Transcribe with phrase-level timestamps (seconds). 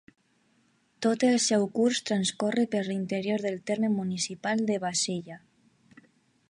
[1.05, 5.41] Tot el seu curs transcorre per l'interior del terme municipal de Bassella.